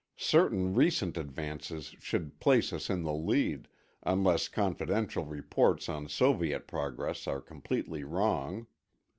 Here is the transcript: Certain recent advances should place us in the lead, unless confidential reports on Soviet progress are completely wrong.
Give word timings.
Certain 0.17 0.73
recent 0.73 1.15
advances 1.15 1.95
should 1.99 2.39
place 2.39 2.73
us 2.73 2.89
in 2.89 3.03
the 3.03 3.13
lead, 3.13 3.67
unless 4.01 4.47
confidential 4.47 5.25
reports 5.25 5.87
on 5.87 6.09
Soviet 6.09 6.65
progress 6.65 7.27
are 7.27 7.39
completely 7.39 8.03
wrong. 8.03 8.65